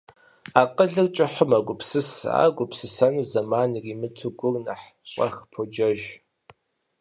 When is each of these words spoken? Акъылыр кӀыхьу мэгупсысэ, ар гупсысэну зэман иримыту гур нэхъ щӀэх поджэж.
Акъылыр 0.61 1.07
кӀыхьу 1.15 1.47
мэгупсысэ, 1.49 2.25
ар 2.39 2.49
гупсысэну 2.57 3.27
зэман 3.31 3.71
иримыту 3.77 4.31
гур 4.39 4.55
нэхъ 4.65 4.87
щӀэх 5.11 5.35
поджэж. 5.51 6.01